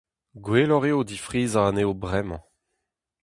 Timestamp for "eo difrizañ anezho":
0.89-1.93